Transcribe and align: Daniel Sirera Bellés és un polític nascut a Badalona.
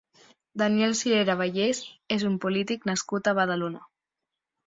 Daniel 0.61 0.95
Sirera 0.99 1.35
Bellés 1.41 1.81
és 2.17 2.25
un 2.31 2.39
polític 2.47 2.89
nascut 2.93 3.29
a 3.33 3.37
Badalona. 3.43 3.85